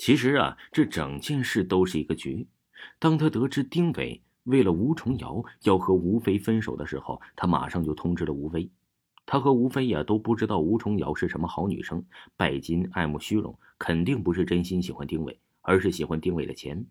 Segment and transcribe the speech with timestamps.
[0.00, 2.48] 其实啊，这整件事都是一个局。
[2.98, 8.70] 当他得知丁伟为了吴重瑶要和吴飞分手的时候，他马上就通知了吴飞。
[9.26, 12.02] 他和吴飞呀都不知道吴重瑶是什么好女生，
[12.34, 16.82] 拜金爱慕虚荣，肯定不是真心喜欢丁伟，而是喜欢丁伟的钱。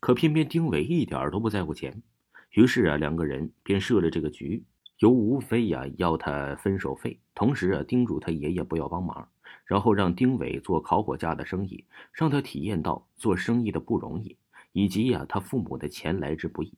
[0.00, 2.02] 可偏偏丁伟一点都不在乎钱，
[2.50, 4.64] 于是啊，两个人便设了这个局，
[4.98, 9.28] 由吴飞呀要他分手费，同时啊叮嘱他爷爷不要帮忙。
[9.64, 14.36] 然后让丁伟做烤火架的生意，让他体验到做生意的不容易，
[14.72, 16.72] 以及呀他父母的钱来之不易。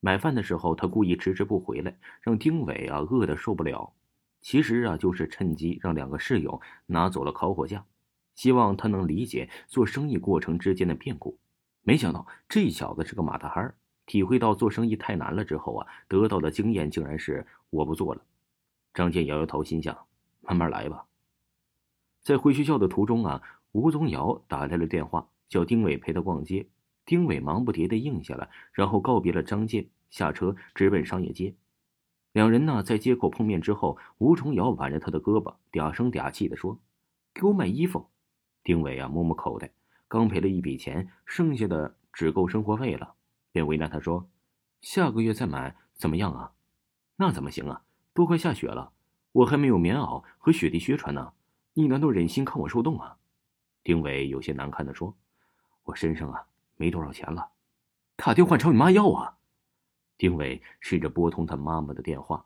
[0.00, 3.92] 买饭的时候，他故意迟迟不回来，让丁伟啊饿得受不了。
[4.40, 7.84] 其实啊，就是趁机让两个室友拿走了烤火架，
[8.34, 11.38] 希望他能理解做生意过程之间的变故。
[11.82, 13.74] 没想到这小子是个马大哈，
[14.06, 18.22] 体会到做生意太难了之后啊，得到的经验竟然是我不做了。
[18.94, 19.96] 张健摇摇头，心想：
[20.40, 21.04] 慢慢来吧。
[22.22, 23.42] 在回学校的途中啊，
[23.72, 26.66] 吴宗尧打来了电话，叫丁伟陪他逛街。
[27.06, 31.54] 丁伟忙不迭的应下了，然后告别了张健，下车直奔商业街。
[32.32, 36.78] 两人呢，在街口碰面之后，吴崇尧挽着他的胳膊，嗲声嗲气的说
[37.34, 38.06] ：“给我买衣服。”
[38.62, 39.72] 丁伟啊，摸摸口袋，
[40.06, 43.14] 刚赔了一笔钱，剩下的只够生活费了，
[43.50, 44.28] 便为难他说
[44.82, 46.52] ：“下个月再买怎么样啊
[47.16, 47.82] ？”“那怎么行啊？
[48.12, 48.92] 都快下雪了，
[49.32, 51.32] 我还没有棉袄和雪地靴穿呢。”
[51.74, 53.16] 你难道忍心看我受冻啊？
[53.82, 55.16] 丁伟有些难堪的说
[55.84, 57.50] ：“我身上啊没多少钱了，
[58.16, 59.38] 打电话找你妈要啊。”
[60.18, 62.44] 丁伟试着拨通他妈妈的电话，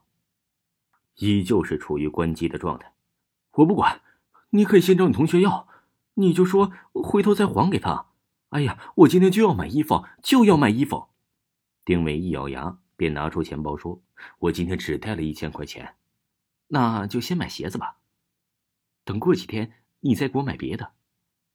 [1.16, 2.92] 依旧是处于关机的状态。
[3.52, 4.02] 我不管，
[4.50, 5.66] 你可以先找你同学要，
[6.14, 8.06] 你就说回头再还给他。
[8.50, 11.08] 哎呀，我今天就要买衣服，就要买衣服。
[11.84, 14.00] 丁伟一咬牙，便拿出钱包说
[14.38, 15.96] ：“我今天只带了一千块钱，
[16.68, 17.96] 那就先买鞋子吧。”
[19.04, 20.92] 等过几天，你再给我买别的，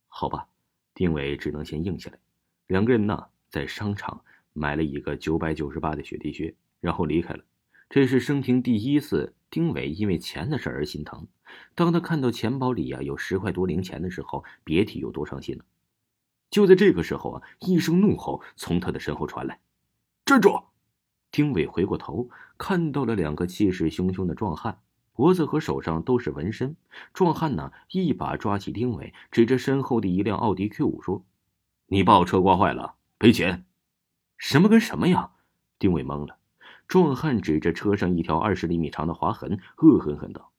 [0.08, 0.48] 好吧？
[0.94, 2.20] 丁伟只能先应下来。
[2.68, 7.44] 两个人呢，在商场买了一个九百九十八的雪地靴，然后离开了。
[7.90, 11.28] 这是生平第一次，丁伟因为钱的事而心疼。
[11.74, 15.66] 当他看到钱包里呀有十块多零钱的时候，别提有多伤心了。
[16.52, 19.60] 就在这个时候啊，一声怒吼从他的身后传来
[20.26, 20.52] ：“站住！”
[21.32, 24.80] 丁伟回过头，看到了两个气势汹汹的壮汉。
[25.20, 26.78] 脖子和手上都是纹身，
[27.14, 31.26] 壮汉呢一把抓起丁伟，指着身后的一辆奥迪 Q 五说
[31.88, 33.66] ：“你把我车刮坏了，赔钱。”
[34.40, 35.32] 什么跟什么呀？
[35.78, 36.38] 丁伟懵了。
[36.88, 40.54] 壮汉指着车上一条二十厘米长的划痕，恶狠狠道：“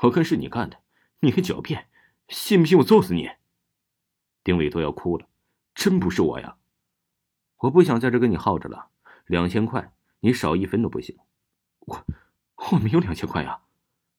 [0.00, 0.78] 我看是你干的，
[1.20, 1.88] 你还狡辩，
[2.28, 3.28] 信不信我揍死你？”
[4.42, 5.28] 丁伟都要哭了，
[5.74, 6.56] 真不是我呀！
[7.58, 8.88] 我不想在这跟你耗着了，
[9.26, 11.14] 两千块，你少一分都不行。
[11.80, 12.06] 我
[12.72, 13.60] 我没有两千块呀。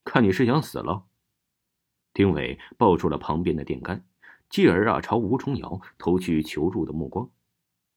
[0.10, 1.06] 看你是想死了。
[2.14, 4.08] 丁伟抱住了旁边的电杆，
[4.50, 7.30] 继而啊朝吴重瑶投去求助的目光。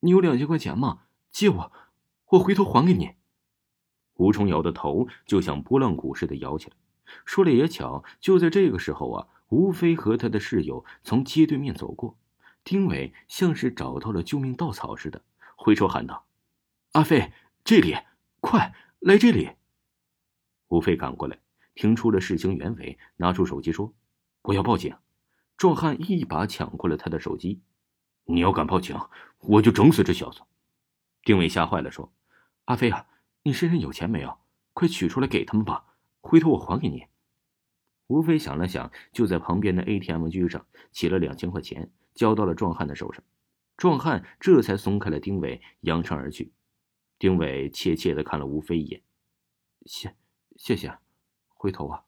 [0.00, 1.04] 你有两千块钱吗？
[1.30, 1.72] 借我，
[2.26, 3.14] 我回头还给你。
[4.16, 6.76] 吴重瑶的头就像拨浪鼓似的摇起来。
[7.24, 12.18] 说了也巧，就在这个时候啊，吴飞和他的室友从街对面走过。
[12.62, 15.22] 丁伟像是找到了救命稻草似的，
[15.56, 16.26] 挥手喊道
[16.92, 17.32] ：“阿飞，
[17.64, 17.96] 这里，
[18.40, 19.52] 快来这里！”
[20.68, 21.38] 吴飞赶过来。
[21.74, 23.94] 听出了事情原委，拿出手机说
[24.42, 24.94] ：“我要报警。”
[25.56, 27.60] 壮汉一把抢过了他的手机
[28.24, 28.96] ：“你要敢报警，
[29.38, 30.40] 我就整死这小子！”
[31.22, 32.12] 丁伟吓坏了，说
[32.66, 33.06] ：“阿飞啊，
[33.42, 34.38] 你身上有钱没有？
[34.72, 35.84] 快取出来给他们吧，
[36.20, 37.06] 回头我还给你。”
[38.08, 43.22] 吴飞想了想，就在旁边的 ATM 机上取了两千块钱，交到了壮汉的手上。
[43.76, 46.52] 壮汉这才松开了丁伟，扬长而去。
[47.18, 49.02] 丁伟怯怯的看了吴飞一眼
[49.86, 50.16] ：“谢，
[50.56, 50.98] 谢谢。”
[51.62, 52.02] 回头啊，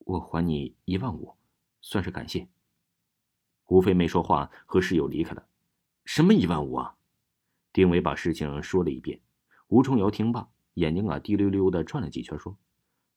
[0.00, 1.34] 我还你一万五，
[1.80, 2.46] 算是感谢。
[3.68, 5.46] 吴飞没说话，和室友离开了。
[6.04, 6.94] 什么一万五啊？
[7.72, 9.18] 丁伟把事情说了一遍。
[9.68, 12.54] 吴重瑶听罢，眼睛啊滴溜溜的转了几圈，说：“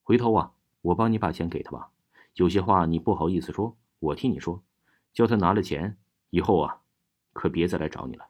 [0.01, 1.91] 回头啊，我帮你把钱给他吧。
[2.35, 4.63] 有些话你不好意思说，我替你说。
[5.11, 5.97] 叫他拿了钱
[6.29, 6.83] 以后啊，
[7.33, 8.29] 可别再来找你了。”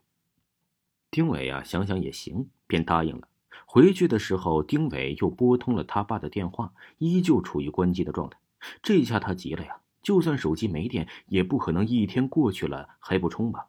[1.12, 3.28] 丁伟啊，想想也行，便答应了。
[3.66, 8.38] 回去的时候，丁伟又拨通了他爸的电话，依旧处于关机的状态。
[8.82, 9.78] 这下他急了呀！
[10.02, 13.68] 就算手机没电，也不可能一天过去了还不充吧？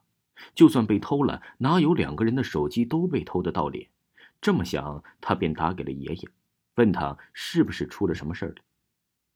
[0.54, 3.88] 就算被偷了，哪有两个人的手机都被偷的道理？
[4.40, 6.28] 这么想，他便打给了爷爷，
[6.76, 8.56] 问他是不是出了什么事了。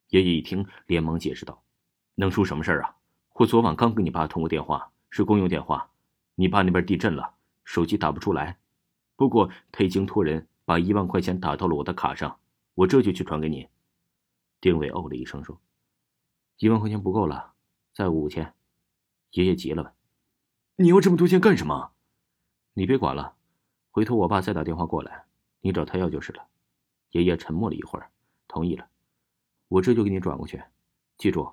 [0.09, 1.63] 爷爷一听，连忙解释道
[2.17, 2.97] ：“能出什么事儿啊？
[3.35, 5.91] 我昨晚刚跟你爸通过电话，是公用电话，
[6.35, 7.35] 你爸那边地震了，
[7.65, 8.57] 手机打不出来。
[9.17, 12.41] 不过他已经托人。”把一万块钱打到了我的卡上，
[12.75, 13.69] 我这就去转给你。
[14.61, 15.61] 丁伟哦了一声说
[16.59, 17.53] ：“一万块钱不够了，
[17.95, 18.53] 再五千。”
[19.31, 19.95] 爷爷急了
[20.75, 21.93] ：“你要这么多钱干什么？
[22.75, 23.37] 你别管了，
[23.93, 25.27] 回头我爸再打电话过来，
[25.61, 26.49] 你找他要就是了。
[27.11, 28.11] 爷爷沉默了一会儿，
[28.49, 28.89] 同意了。
[29.69, 30.61] 我这就给你转过去，
[31.17, 31.49] 记住，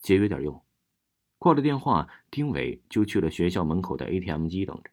[0.00, 0.60] 节约点用。
[1.38, 4.90] 挂了电话，丁伟就去了学校门口的 ATM 机等着。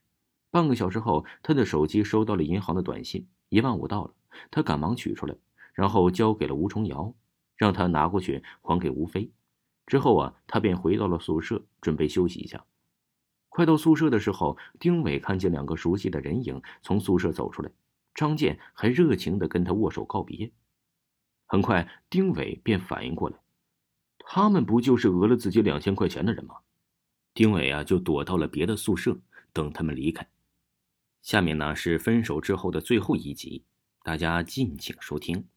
[0.53, 4.13] 半个小时后，他的手机收到了银行的短信，一万五到了。
[4.51, 5.35] 他赶忙取出来，
[5.73, 7.11] 然后交给了吴重瑶，
[7.55, 9.31] 让他拿过去还给吴飞。
[9.87, 12.63] 之后啊，他便回到了宿舍，准备休息一下。
[13.49, 17.71] 快到宿舍的时候，丁伟看见两个熟悉的人影从宿舍走出来，
[18.13, 20.51] 张健还热情的跟他握手告别。
[21.47, 23.39] 很快，丁伟便反应过来，
[24.19, 26.57] 他们不就是讹了自己两千块钱的人吗？
[27.33, 29.17] 丁伟啊，就躲到了别的宿舍，
[29.51, 30.27] 等他们离开。
[31.23, 33.63] 下面呢是分手之后的最后一集，
[34.03, 35.47] 大家敬请收听。